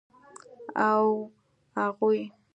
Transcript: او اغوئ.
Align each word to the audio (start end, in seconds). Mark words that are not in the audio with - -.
او 0.89 1.07
اغوئ. 1.83 2.19